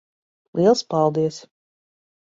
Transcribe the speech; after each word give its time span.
Liels 0.55 0.81
paldies. 0.95 1.41